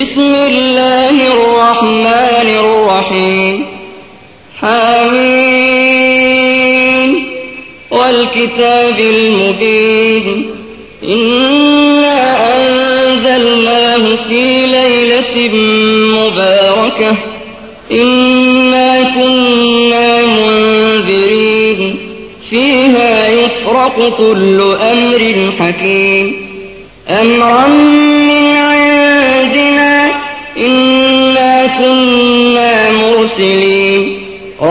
بسم 0.00 0.34
الله 0.34 1.26
الرحمن 1.26 2.48
الرحيم 2.64 3.66
حميم 5.64 6.14
والكتاب 7.90 8.98
المبين 8.98 10.46
إنا 11.04 12.20
أنزلناه 12.54 14.16
في 14.28 14.66
ليلة 14.66 15.48
مباركة 16.18 17.16
إنا 17.92 19.02
كنا 19.02 20.26
منذرين 20.26 21.96
فيها 22.50 23.28
يفرق 23.28 24.16
كل 24.18 24.60
أمر 24.80 25.52
حكيم 25.58 26.26
أمرا 27.10 27.93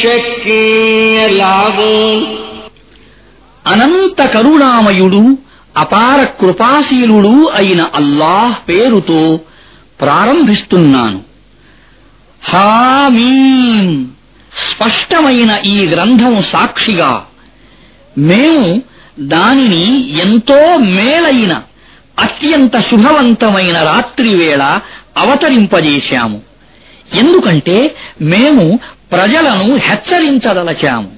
شك 0.00 0.46
يلعبون 1.16 2.20
అనంత 3.64 4.20
కరుణామయుడు 4.34 5.22
అపార 5.74 6.18
కృపాశీలుడు 6.40 7.32
అయిన 7.58 7.80
అల్లాహ్ 7.98 8.56
పేరుతో 8.68 9.20
ప్రారంభిస్తున్నాను 10.00 11.20
హామీం 12.42 13.88
స్పష్టమైన 14.66 15.52
ఈ 15.66 15.78
గ్రంథం 15.86 16.34
సాక్షిగా 16.52 17.12
మేము 18.22 18.68
దానిని 19.34 19.84
ఎంతో 20.24 20.60
మేలైన 20.96 21.52
అత్యంత 22.16 22.76
శుభవంతమైన 22.88 23.76
రాత్రివేళ 23.90 24.62
అవతరింపజేశాము 25.16 26.38
ఎందుకంటే 27.12 27.76
మేము 28.32 28.64
ప్రజలను 29.11 29.75
హెచ్చరించదలచాము. 29.75 31.11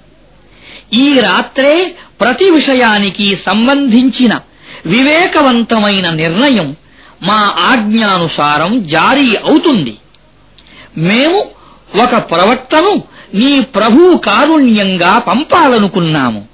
ఈ 0.93 1.19
రాత్రే 1.19 1.95
ప్రతి 2.21 2.49
విషయానికి 2.49 3.35
సంబంధించిన 3.35 4.39
వివేకవంతమైన 4.85 6.09
నిర్ణయం 6.13 6.75
మా 7.23 7.53
ఆజ్ఞానుసారం 7.59 8.87
జారీ 8.87 9.35
అవుతుంది. 9.35 9.97
మేము 10.97 11.45
ఒక 12.03 12.15
ప్రవక్తను 12.15 13.03
నీ 13.33 13.61
ప్రభు 13.61 14.17
కారుణ్యంగా 14.17 15.17
పంపాలనుకున్నాము. 15.17 16.45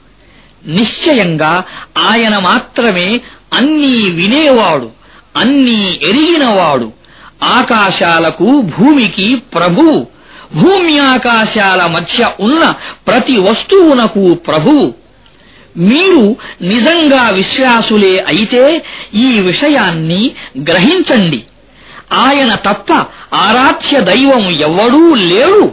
నిశ్చయంగా 0.65 1.63
ఆయన 1.97 2.37
మాత్రమే 2.37 3.21
అన్నీ 3.53 4.09
వినేవాడు 4.09 4.89
అన్నీ 5.37 5.99
ఎరిగినవాడు. 6.03 6.93
ఆకాశాలకు 7.43 8.61
భూమికి 8.61 9.35
ప్రభువు 9.35 10.07
భూమ్యాకాశాల 10.55 11.85
మధ్య 11.85 12.31
ఉన్న 12.39 12.73
ప్రతి 13.07 13.37
వస్తువునకు 13.37 14.33
ప్రభువు 14.33 14.93
మీరు 15.77 16.35
నిజంగా 16.61 17.29
విశ్వాసులే 17.29 18.19
అయితే 18.19 18.85
ఈ 19.15 19.39
విషయాన్ని 19.39 20.31
గ్రహించండి. 20.57 21.43
ఆయన 22.13 22.55
తప్ప 22.55 22.93
ఆరాధ్య 23.33 23.99
దైవం 23.99 24.49
ఎవ్వడూ 24.49 25.15
లేడు. 25.15 25.71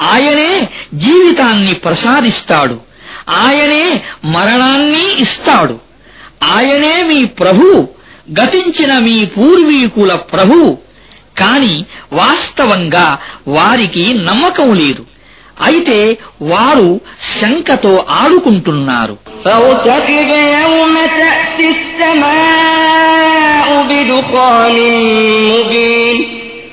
ఆయనే 0.00 0.68
జీవితాన్ని 0.94 1.74
ప్రసాదిస్తాడు. 1.74 2.80
ఆయనే 3.28 4.02
మరణాన్ని 4.24 5.22
ఇస్తాడు. 5.22 5.78
ఆయనే 6.44 7.02
మీ 7.02 7.24
ప్రభు. 7.24 7.88
గతించిన 8.42 8.98
మీ 8.98 9.24
పూర్వీకుల 9.24 10.14
ప్రభు. 10.14 10.78
కాని 11.37 11.75
వాస్తవంగా 12.19 13.07
వారికి 13.57 14.05
నమ్మకం 14.27 14.69
లేదు 14.81 15.03
అయితే 15.67 15.99
వారు 16.51 16.89
శంకతో 17.37 17.93
ఆడుకుంటున్నారు 18.21 19.15
فارتقب 19.45 20.29
يوم 20.57 20.95
تأتي 21.19 21.65
السماء 21.75 23.67
بدخان 23.89 24.75
مبين 25.49 26.17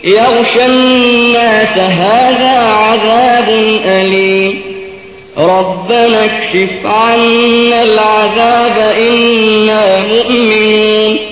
يغشى 0.07 0.67
الناس 0.67 1.75
هذا 2.03 2.55
عذاب 2.83 3.49
أليم 3.99 4.53
ربنا 5.39 6.25
اكشف 6.25 6.73
عنا 6.87 7.83
العذاب 7.83 8.77
إنا 9.09 9.83
مؤمنون 10.03 11.13
أنا 11.15 11.21
لهم 11.21 11.28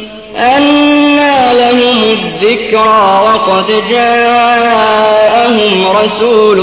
الذكرى 2.42 3.22
وقد 3.24 3.88
جاءهم 3.90 5.88
رسول 5.98 6.60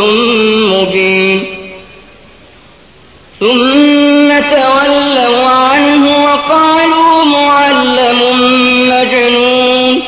مبين. 0.71 1.47
ثم 3.41 4.29
تولوا 4.57 5.47
عنه 5.49 6.05
وقالوا 6.25 7.25
معلم 7.25 8.21
مجنون. 8.89 10.03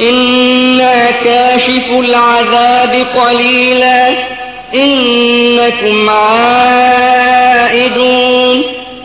إنا 0.00 1.10
كاشف 1.10 1.86
العذاب 1.90 3.06
قليلا. 3.16 4.26
إنكم 4.74 6.10
عائدون. 6.10 7.26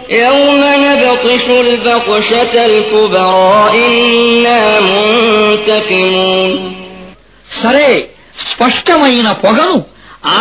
يوم 0.09 0.50
نبطش 1.31 1.47
البطشة 1.60 2.54
الكبرى 2.66 3.47
إنا 3.87 4.60
منتقمون 4.91 6.53
సరే 7.62 7.91
స్పష్టమైన 8.44 9.28
పొగను 9.44 9.77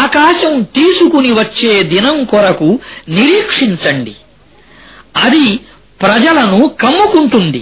ఆకాశం 0.02 0.54
తీసుకుని 0.78 1.32
వచ్చే 1.32 1.74
దినం 1.94 2.18
కొరకు 2.26 2.70
నిరీక్షించండి 3.10 4.16
అది 5.24 5.46
ప్రజలను 6.02 6.60
కమ్ముకుంటుంది 6.82 7.62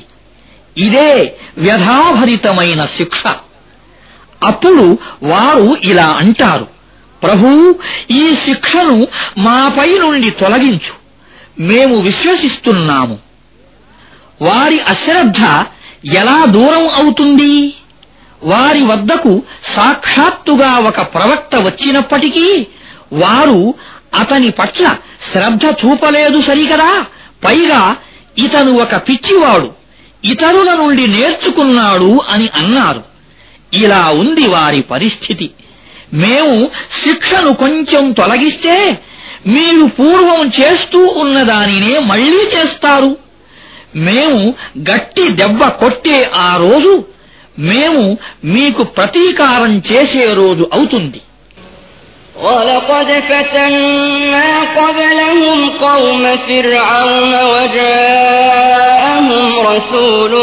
ఇదే 0.77 1.11
వ్యధాభరితమైన 1.57 2.81
శిక్ష 2.97 3.21
అప్పుడు 4.41 4.85
వారు 5.23 5.67
ఇలా 5.83 6.07
అంటారు 6.21 6.67
ప్రభూ 7.21 7.49
ఈ 8.13 8.23
శిక్షను 8.45 8.97
మాపై 9.37 9.89
నుండి 9.99 10.29
తొలగించు 10.41 10.93
మేము 11.60 11.96
విశ్వసిస్తున్నాము. 11.96 13.18
వారి 14.42 14.80
అశ్రద్ధ 14.80 15.66
ఎలా 16.14 16.44
దూరం 16.44 16.88
అవుతుంది? 16.88 17.74
వారి 18.42 18.82
వద్దకు 18.82 19.42
సాక్షాత్తుగా 19.64 20.78
ఒక 20.78 21.00
ప్రవక్త 21.00 21.56
వచ్చినప్పటికీ 21.56 22.66
వారు 23.12 23.74
అతని 24.14 24.50
పట్ల 24.50 24.96
శ్రద్ధ 25.32 25.64
చూపలేదు 25.64 26.40
సరికదా 26.40 27.06
పైగా 27.44 27.96
ఇతను 28.38 28.80
ఒక 28.80 28.96
పిచ్చివాడు 28.96 29.72
ఇతరుల 30.24 30.74
నుండి 30.74 31.06
నేర్చుకున్నాడు 31.06 32.20
అని 32.28 32.48
అన్నారు. 32.54 33.02
ఇలా 33.74 34.08
ఉంది 34.08 34.48
వారి 34.48 34.82
పరిస్థితి. 34.82 35.50
మేము 36.14 36.70
శిక్షను 37.04 37.54
కొంచెం 37.54 38.12
తొలగిస్తే 38.12 38.98
మీరు 39.47 39.83
పూర్వం 39.97 40.41
చేస్తూ 40.59 40.99
ఉన్నదానినే 41.15 41.93
మళ్లీ 42.11 42.43
చేస్తారు 42.53 43.11
మేము 44.05 44.41
గట్టి 44.89 45.25
దెబ్బ 45.39 45.63
కొట్టే 45.81 46.17
ఆ 46.39 46.51
రోజు 46.57 46.93
మేము 47.69 48.03
మీకు 48.53 48.83
ప్రతీకారం 48.97 49.75
చేసే 49.91 50.25
రోజు 50.41 50.65
అవుతుంది 50.73 51.21
ولقد 52.37 53.09
فتنا 53.29 54.47
قبلهم 54.77 55.49
قوم 55.79 56.23
فرعون 56.39 57.33
وجاءهم 57.53 59.27
رسول 59.61 60.33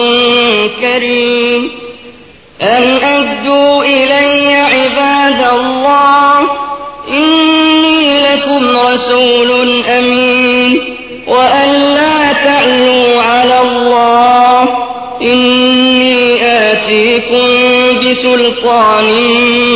كريم 0.80 1.62
أن 2.74 2.84
أدوا 3.10 3.84
إلي 3.84 4.30
لكم 8.45 8.77
رسول 8.77 9.83
أمين 9.85 10.95
وأن 11.27 11.69
لا 11.69 12.33
تعلوا 12.33 13.21
على 13.21 13.61
الله. 13.61 14.69
إني 15.21 16.43
آتيكم 16.43 17.47
بسلطان 17.99 19.03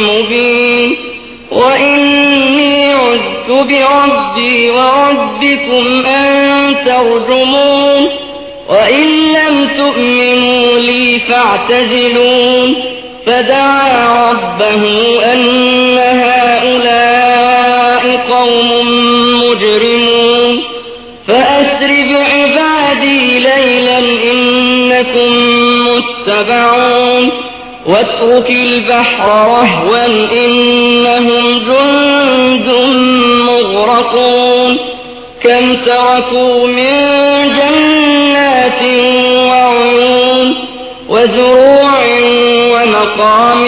مبين. 0.04 0.95
وإني 1.51 2.94
عدت 2.94 3.50
بربي 3.50 4.69
وربكم 4.69 6.06
أن 6.06 6.75
ترجمون. 6.86 8.10
وإن 8.69 9.33
لم 9.33 9.69
تؤمنوا 9.77 10.80
لي 10.80 11.19
فاعتزلون. 11.19 12.75
فدعا 13.25 14.31
ربه 14.31 14.83
أن 15.33 15.98
هؤلاء 15.98 16.88
متبعون 26.30 27.31
واترك 27.86 28.50
البحر 28.50 29.26
رهوا 29.28 30.06
إنهم 30.46 31.60
جند 31.60 32.70
مغرقون 33.48 34.78
كم 35.44 35.76
تركوا 35.76 36.68
من 36.68 36.94
جنات 37.48 38.81
وعيون 39.44 40.56
وزروع 41.10 42.04
ومقام 42.72 43.66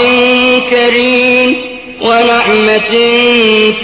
كريم 0.69 1.56
ونعمة 2.02 2.98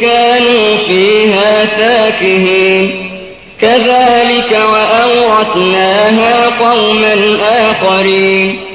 كانوا 0.01 0.77
فيها 0.87 1.65
فاكهين 1.65 3.07
كذلك 3.61 4.51
وأورثناها 4.71 6.49
قوما 6.59 7.37
آخرين 7.41 8.66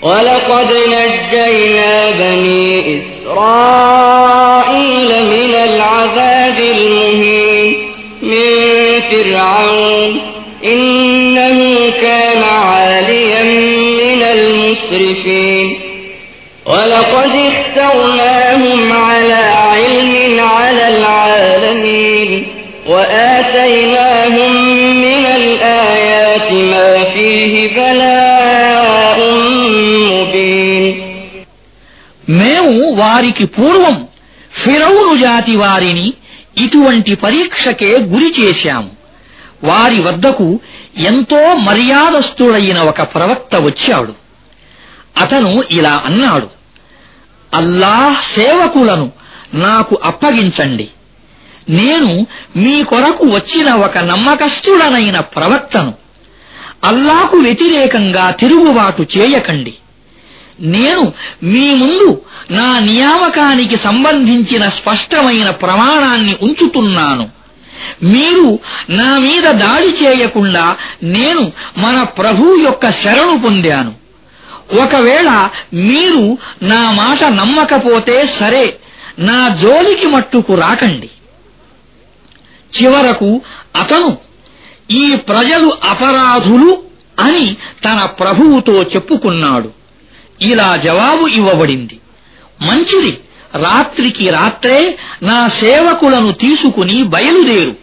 ولقد 0.02 0.70
نجينا 0.88 1.65
వారికి 32.96 33.46
పూర్వం 33.46 34.08
ఫిరౌను 34.52 35.16
జాతి 35.16 35.56
వారిని 35.56 36.12
ఇటువంటి 36.58 37.14
పరీక్షకే 37.14 37.98
గురి 37.98 38.34
చేశాము. 38.40 38.90
వారి 39.64 40.00
వద్దకు 40.00 40.60
ఎంతో 40.96 41.54
మర్యాదస్తుడైన 41.54 42.78
ఒక 42.78 43.02
ప్రవక్త 43.02 43.56
వచ్చాడు. 43.56 44.14
అతను 45.16 45.64
ఇలా 45.70 46.02
అన్నాడు 46.06 46.48
అల్లాహ్ 47.54 48.34
సేవకులను 48.34 49.12
నాకు 49.54 49.98
అప్పగించండి. 50.04 50.88
నేను 51.70 52.26
మీ 52.56 52.82
కొరకు 52.82 53.26
వచ్చిన 53.26 53.74
ఒక 53.74 53.98
నమ్మకస్తుడనైన 53.98 55.20
ప్రవక్తను. 55.20 55.94
అల్లాకు 56.84 57.36
వ్యతిరేకంగా 57.36 58.30
తిరుగుబాటు 58.30 59.06
చేయకండి. 59.18 59.74
నేను 60.60 61.12
మీ 61.42 61.74
ముందు 61.74 62.22
నా 62.50 62.78
నియామకానికి 62.78 63.76
సంబంధించిన 63.76 64.68
స్పష్టమైన 64.68 65.50
ప్రమాణాన్ని 65.50 66.36
ఉంచుతున్నాను. 66.42 67.30
మీరు 68.02 68.58
నా 68.90 69.18
మీద 69.18 69.42
దాడి 69.42 70.04
చేయకుండా 70.04 70.76
నేను 71.02 71.52
మన 71.78 72.02
ప్రభు 72.02 72.56
యొక్క 72.56 72.90
శరణు 72.90 73.40
పొందాను. 73.44 73.94
ఒకవేళ 74.82 75.48
మీరు 75.74 76.38
నా 76.62 76.90
మాట 76.90 77.24
నమ్మకపోతే 77.24 78.26
సరే 78.26 78.76
నా 79.18 79.48
జోలికి 79.48 80.06
మట్టుకు 80.06 80.54
రాకండి. 80.54 81.10
చివరకు 82.82 83.40
అతను 83.76 84.18
ఈ 84.90 85.16
ప్రజలు 85.16 85.72
అపరాధులు 85.90 86.82
అని 87.20 87.56
తన 87.84 88.04
ప్రభువుతో 88.04 88.82
చెప్పుకున్నాడు. 88.82 89.75
ఇలా 90.42 90.76
జవాబు 90.76 91.26
ఇవ్వబడింది. 91.26 92.00
మంచిది. 92.62 93.18
రాత్రికి 93.54 94.30
రాత్రే 94.30 94.98
నా 95.22 95.48
సేవకులను 95.48 96.32
తీసుకుని 96.32 97.02
బయలుదేరు. 97.02 97.76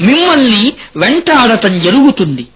మిమ్మల్ని 0.00 0.72
వెంటాడటం 0.96 1.80
జరుగుతుంది. 1.80 2.46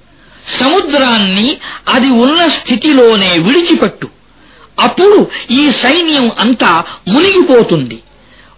సముద్రాన్ని 0.49 1.57
అది 1.89 2.11
ఉన్న 2.11 2.49
స్థితిలోనే 2.49 3.39
విడిచిపెట్టు. 3.39 4.09
అప్పుడు 4.81 5.31
ఈ 5.51 5.73
సైన్యం 5.73 6.31
అంతా 6.39 6.85
మునిగిపోతుంది. 7.09 7.99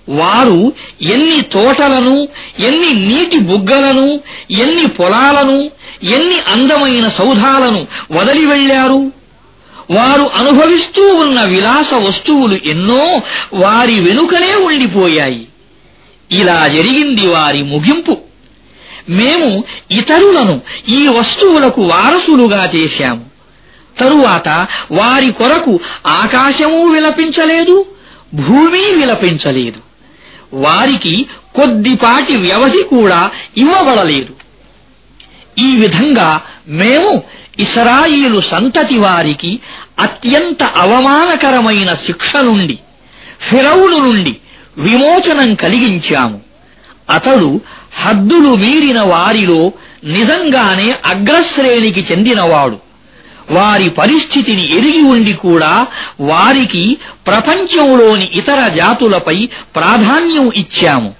వారు 0.08 0.72
ఎన్ని 1.02 1.42
తోటలను 1.42 2.28
ఎన్ని 2.60 2.92
నీటి 2.92 3.38
బుగ్గలను 3.38 4.20
ఎన్ని 4.50 4.86
పొలాలను 4.86 5.70
ఎన్ని 6.02 6.40
అందమైన 6.40 7.08
సౌధాలను 7.08 7.86
వదిలి 8.12 8.46
వెళ్ళారు 8.46 9.19
వారు 9.90 10.30
అనుభవిస్తూ 10.34 11.14
ఉన్న 11.14 11.42
విలాస 11.42 11.94
వస్తువులు 11.94 12.58
ఎన్నో 12.64 13.22
వారి 13.52 14.00
వెనుకనే 14.00 14.54
ఉండిపోయాయి. 14.54 15.46
ఇలా 16.32 16.68
జరిగింది 16.68 17.26
వారి 17.26 17.62
ముగింపు. 17.62 18.18
మేము 19.08 19.64
ఇతరులను 19.90 20.60
ఈ 20.88 21.08
వస్తువులకు 21.08 21.82
వారసులుగా 21.82 22.70
చేశాము. 22.74 23.24
తరువాత 23.98 24.48
వారి 24.92 25.32
కొరకు 25.32 25.80
ఆకాశము 26.06 26.86
విలపించలేదు 26.86 27.86
భూమి 28.34 28.94
విలపించలేదు. 28.94 29.80
వారికి 30.54 31.26
కొద్దిపాటి 31.54 32.36
వ్యవధి 32.36 32.82
కూడా 32.82 33.30
ఇవ్వబడలేదు. 33.56 34.34
ఈ 35.58 35.76
విధంగా 35.76 36.40
మేము 36.68 37.22
ఇస్రాయిలు 37.60 38.40
సంతతి 38.40 38.98
వారికి 38.98 39.60
అత్యంత 39.98 40.62
అవమానకరమైన 40.62 41.94
శిక్ష 41.94 42.36
నుండి 42.36 42.78
ఫిరౌను 43.40 43.98
నుండి 43.98 44.36
విమోచనం 44.78 45.54
కలిగించాము. 45.54 46.40
అతడు 47.10 47.60
హద్దులు 48.02 48.50
మీరిన 48.50 49.00
వారిలో 49.00 49.72
నిజంగానే 50.04 50.94
అగ్రశ్రేణికి 51.06 52.06
చెందినవాడు. 52.12 52.78
వారి 53.50 53.90
పరిస్థితిని 53.90 54.76
ఎరిగి 54.78 55.02
ఉండి 55.02 55.32
కూడా 55.32 55.86
వారికి 56.20 56.96
ప్రపంచంలోని 57.26 58.30
ఇతర 58.34 58.68
జాతులపై 58.68 59.48
ప్రాధాన్యం 59.76 60.52
ఇచ్చాము. 60.56 61.19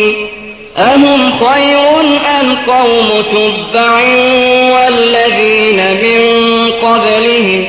قوم 2.67 3.21
تبع 3.21 4.01
والذين 4.73 5.79
من 5.91 6.19
قبلهم 6.71 7.65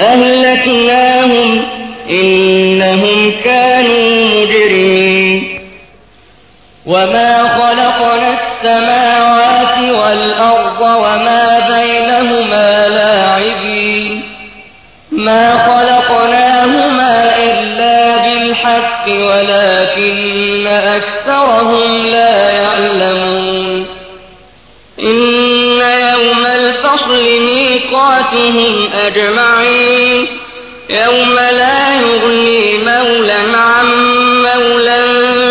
أهلكناهم 0.00 1.62
إنهم 2.10 3.32
كانوا 3.44 4.28
مجرمين. 4.34 5.60
وما 6.86 7.29
ميقاتهم 28.29 28.87
أجمعين 28.93 30.27
يوم 30.89 31.33
لا 31.33 31.93
يغني 31.95 32.77
مولا 32.77 33.57
عن 33.57 33.85
مولا 34.37 35.03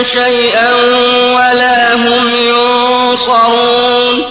شيئا 0.03 0.75
ولا 1.35 1.95
هم 1.95 2.26
ينصرون 2.37 4.23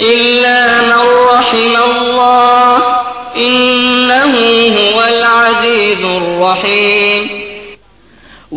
إلا 0.00 0.82
من 0.82 1.02
رحم 1.28 1.76
الله 1.82 2.76
إنه 3.36 4.32
هو 4.78 4.98
العزيز 5.04 6.02
الرحيم 6.16 7.22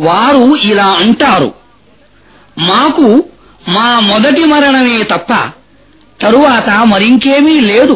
వారు 0.06 0.46
ఇలా 0.70 0.88
అంటారు 1.04 1.50
మాకు 2.68 3.06
మా 3.74 3.88
మొదటి 4.08 4.42
మరణమే 4.50 4.98
తప్ప 5.12 5.30
తరువాత 6.20 6.68
మరింకేమీ 6.92 7.54
లేదు 7.70 7.94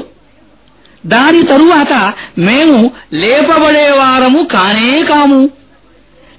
దాని 1.05 1.43
తరువాత 1.43 2.13
మేము 2.37 2.91
లేపబడేవారము 3.13 4.43
కానే 4.43 5.03
కాము. 5.03 5.49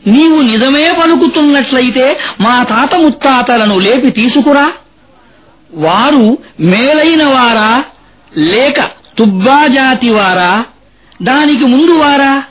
నీవు 0.07 0.43
నిజమే 0.43 0.93
పలుకుతున్నట్లయితే 0.93 2.19
మా 2.41 2.63
తాత 2.63 2.95
ముత్తాతలను 2.95 3.79
లేపి 3.79 4.11
తీసుకురా. 4.11 4.73
వారు 5.75 6.39
మేలైన 6.61 7.25
వారా 7.25 7.85
లేక 8.39 8.81
తుబ్బాజాతి 9.19 10.09
వారా 10.09 10.65
దానికి 11.23 11.65
ముందు 11.65 11.93
వారా. 11.93 12.43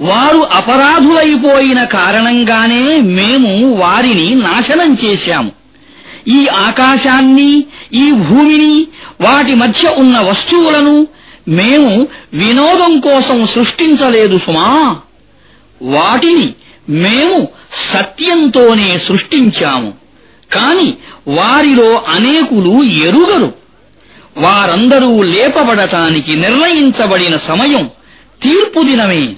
వారు 0.00 0.46
అపరాధులైపోయిన 0.52 1.84
కారణంగానే 1.84 3.00
మేము 3.00 3.74
వారిని 3.74 4.34
నాశనం 4.34 4.96
చేశాము. 5.04 5.50
ఈ 6.28 6.48
ఆకాశాన్ని 6.48 7.64
ఈ 7.92 8.10
భూమిని 8.10 8.86
వాటి 9.20 9.54
మధ్య 9.54 9.88
ఉన్న 9.88 10.20
వస్తువులను 10.20 11.06
మేము 11.48 12.08
వినోదం 12.34 13.00
కోసం 13.00 13.46
సృష్టించలేదు 13.46 14.38
సుమా. 14.38 14.96
వాటిని 15.82 16.54
మేము 16.88 17.48
సత్యంతోనే 17.92 18.98
సృష్టించాము. 18.98 19.92
కాని 20.52 20.94
వారిలో 21.28 22.02
అనేకులు 22.08 22.82
ఎరుగరు. 22.82 23.54
వారందరూ 24.36 25.22
లేపబడటానికి 25.22 26.34
నిర్ణయించబడిన 26.34 27.36
సమయం 27.36 27.90
తీర్పు 28.42 28.82
దినమే. 28.82 29.34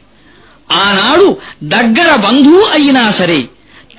ఆనాడు 0.72 1.36
దగ్గర 1.64 2.14
బంధువు 2.14 2.64
అయినా 2.64 3.12
సరే 3.12 3.42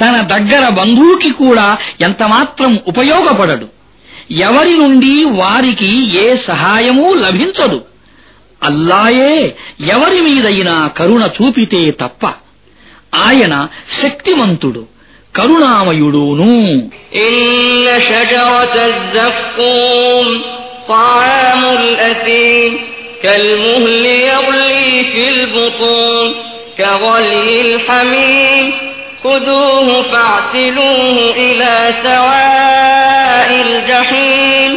తన 0.02 0.22
దగ్గర 0.22 0.70
బంధువుకి 0.70 1.30
కూడా 1.30 1.78
ఎంతమాత్రం 2.02 2.80
ఉపయోగపడడు. 2.88 3.68
ఎవరి 4.32 4.78
నుండి 4.78 5.26
వారికి 5.26 6.20
ఏ 6.20 6.36
సహాయమూ 6.36 7.14
లభించదు. 7.14 7.89
అల్లాయే 8.63 9.35
ఎవరి 9.95 10.21
మీదైనా 10.27 10.75
కరుణ 10.99 11.23
చూపితే 11.37 11.83
తప్ప 12.03 12.23
ఆయన 13.27 13.55
శక్తిమంతుడు 14.01 14.83
కరుణామయుడును 15.35 16.53
إن 17.27 17.35
شجرة 18.11 18.75
الزقوم 18.93 20.27
طعام 20.89 21.63
الأثيم 21.81 22.73
كالمهل 23.23 24.05
يغلي 24.31 24.91
في 25.13 25.25
البطون 25.29 26.27
كغلي 26.79 27.61
الحميم 27.61 28.67
خذوه 29.25 30.03
فاعتلوه 30.03 31.17
إلى 31.37 31.73
سواء 32.03 33.49
الجحيم 33.67 34.71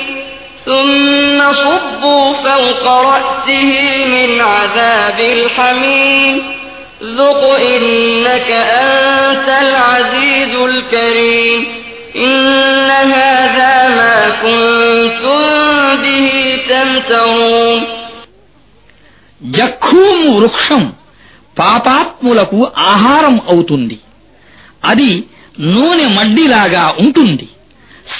ثم 0.65 1.39
صبوا 1.53 2.33
فوق 2.45 2.85
رأسه 2.87 3.71
من 4.07 4.41
عذاب 4.43 5.19
الحميم 5.19 6.33
ذق 7.17 7.41
إنك 7.67 8.49
أنت 8.81 9.47
العزيز 9.61 10.53
الكريم 10.61 11.59
إن 12.15 12.89
هذا 13.13 13.75
ما 13.91 14.17
كنتم 14.43 15.39
به 16.03 16.27
تمترون 16.69 17.81
జఖూము 19.41 20.29
వృక్షం 20.37 20.83
పాపాత్ములకు 21.57 22.59
ఆహారం 22.91 23.35
అవుతుంది 23.51 23.97
అది 24.83 25.11
నూనె 25.73 26.07
మడ్డిలాగా 26.17 26.83
ఉంటుంది 27.03 27.45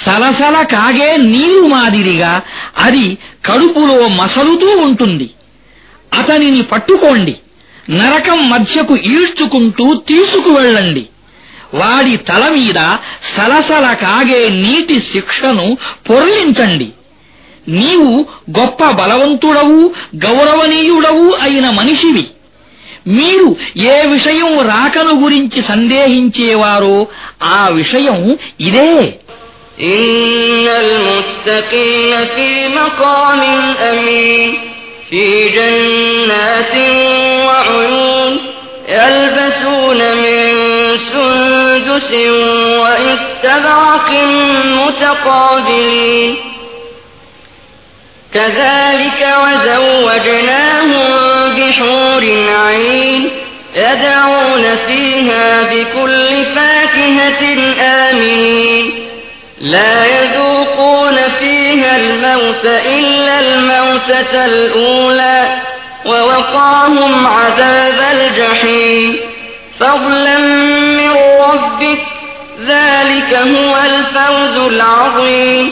సలసల 0.01 0.61
కాగే 0.61 1.17
నీరు 1.17 1.61
మాదిరిగా 1.61 2.41
అది 2.77 3.17
కడుపులో 3.45 4.07
మసలుతూ 4.07 4.77
ఉంటుంది. 4.77 5.29
అతనిని 6.13 6.61
పట్టుకోండి. 6.61 7.35
నరకం 7.89 8.49
మధ్యకు 8.49 8.95
ఈడ్చుకుంటూ 8.95 9.93
తీసుకువెళ్ళండి. 9.93 11.07
వాడి 11.73 12.17
తల 12.17 12.49
మీద 12.49 12.95
సలసల 13.37 13.93
కాగే 13.93 14.49
నీటి 14.49 15.01
శిక్షను 15.01 15.77
పొర్లించండి. 16.09 16.89
నీవు 17.67 18.25
గొప్ప 18.59 18.89
బలవంతుడవు 18.89 19.93
గౌరవనీయుడవు 20.15 21.37
అయిన 21.41 21.69
మనిషివి. 21.69 22.27
మీరు 23.07 23.55
ఏ 23.77 24.05
విషయం 24.05 24.67
రాకను 24.67 25.23
గురించి 25.23 25.61
సందేహించేవారో 25.61 27.07
ఆ 27.43 27.67
విషయం 27.67 28.37
ఇదే. 28.61 29.19
إن 29.81 30.67
المتقين 30.67 32.17
في 32.17 32.67
مقام 32.67 33.41
أمين 33.81 34.59
في 35.09 35.49
جنات 35.49 36.75
وعيون 37.45 38.39
يلبسون 38.87 40.17
من 40.17 40.51
سندس 40.97 42.11
وإستبرق 42.79 44.09
متقابلين. 44.65 46.35
كذلك 48.33 49.27
وزوجناهم 49.43 51.05
بحور 51.55 52.23
عين 52.65 53.31
يدعون 53.75 54.75
فيها 54.87 55.63
بكل 55.63 56.45
فاكهة 56.55 57.41
آمنين. 57.81 59.02
لا 59.62 59.96
يذوقون 60.16 61.16
فيها 61.40 61.96
الموت 61.96 62.64
إلا 62.96 63.40
الموتة 63.40 64.34
الأولى 64.46 65.40
ووقاهم 66.06 67.26
عذاب 67.28 68.00
الجحيم 68.12 69.10
فضلا 69.80 70.38
من 70.98 71.12
ربك 71.44 72.00
ذلك 72.66 73.30
هو 73.34 73.74
الفوز 73.84 74.56
العظيم 74.72 75.64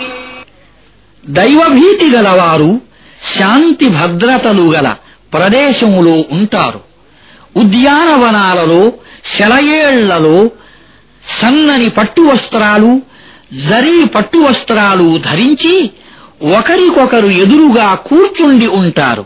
దైవభీతి 1.25 2.07
గలవారు 2.15 2.71
శాంతి 3.31 3.87
భద్రతలు 3.97 4.65
గల 4.75 4.89
ప్రదేశములో 5.33 6.15
ఉంటారు 6.37 6.81
ఉద్యానవనాలలో 7.63 8.83
శలయేళ్లలో 9.35 10.39
సన్నని 11.25 11.89
పట్టు 11.89 12.23
వస్త్రాలు 12.31 12.91
జరీ 13.54 14.06
పట్టు 14.06 14.38
వస్త్రాలు 14.38 15.18
ధరించి 15.18 15.90
ఒకరికొకరు 16.58 17.28
ఎదురుగా 17.28 17.96
కూర్చుండి 17.96 18.68
ఉంటారు. 18.68 19.26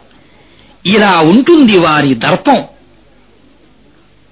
ఇలా 0.85 1.19
ఉంటుంది 1.19 1.77
వారి 1.77 2.13
దర్పం. 2.13 2.63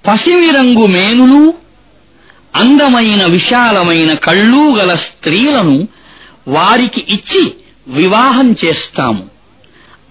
పసిమి 0.06 0.50
రంగు 0.50 0.86
మేనులు 0.86 1.54
అందమైన 2.54 3.26
విశాలమైన 3.26 4.14
కళ్ళు 4.14 4.76
గల 4.76 4.94
స్త్రీలను 4.94 5.88
వారికి 6.48 7.04
ఇచ్చి 7.08 7.52
వివాహం 7.88 8.56
చేస్తాము. 8.64 9.24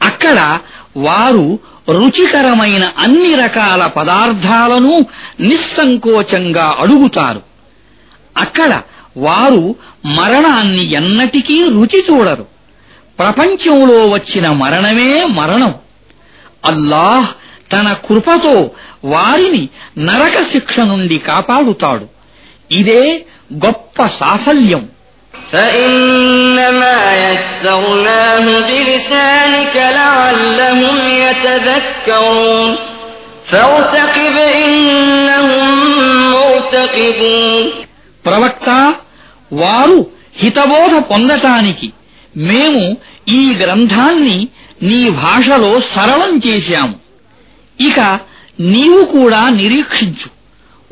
అక్కడ 0.01 0.59
వారు 0.97 1.59
రుచికరమైన 1.89 2.91
అన్ని 2.97 3.33
రకాల 3.33 3.87
పదార్థాలను 3.87 5.05
నిస్సంకోచంగా 5.39 6.75
అడుగుతారు. 6.79 7.41
అక్కడ 8.37 8.81
వారు 9.18 9.62
మరణాన్ని 10.18 10.84
ఎన్నటికీ 10.92 11.56
రుచి 11.76 12.00
చూడరు 12.08 12.46
ప్రపంచంలో 13.18 13.98
వచ్చిన 14.08 14.46
మరణమే 14.62 15.10
మరణం 15.38 15.72
అల్లాహ్ 16.64 17.28
తన 17.72 17.88
కృపతో 18.06 18.54
వారిని 19.06 19.62
నరక 20.06 20.36
శిక్ష 20.52 20.78
నుండి 20.90 21.16
కాపాడుతాడు 21.30 22.06
ఇదే 22.70 23.02
గొప్ప 23.64 23.96
సాఫల్యం 24.20 24.84
فإنما 25.52 26.98
يسرناه 27.24 28.46
بلسانك 28.68 29.76
لعلهم 29.98 30.96
يتذكرون 31.24 32.68
فارتقب 33.46 34.36
إنهم 34.58 35.66
مرتقبون 36.32 37.64
ప్రవక్త 38.24 38.68
వారు 39.53 40.07
హితబోధ 40.35 40.99
పొందటానికి 40.99 41.93
మేము 42.37 42.97
ఈ 43.29 43.55
గ్రంథాన్ని 43.55 44.47
నీ 44.83 45.09
భాషలో 45.09 45.79
సరళం 45.79 46.41
చేశాము. 46.47 46.95
ఇక 47.81 48.19
నీవు 48.59 49.05
కూడా 49.05 49.49
నిరీక్షించు. 49.49 50.43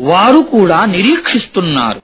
వారు 0.03 0.37
కూడా 0.37 0.85
నిరీక్షిస్తున్నారు. 0.85 1.99